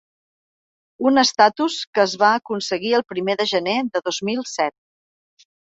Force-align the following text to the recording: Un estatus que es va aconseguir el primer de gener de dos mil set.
Un 1.09 1.21
estatus 1.23 1.77
que 1.97 2.03
es 2.07 2.17
va 2.23 2.31
aconseguir 2.39 2.97
el 3.01 3.07
primer 3.13 3.39
de 3.45 3.49
gener 3.55 3.79
de 3.95 4.07
dos 4.11 4.25
mil 4.31 4.47
set. 4.59 5.51